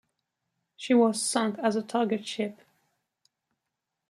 [0.77, 2.59] She was sunk as a target ship.